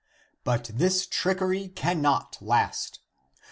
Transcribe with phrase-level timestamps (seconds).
[0.43, 3.01] But this trickery cannot last.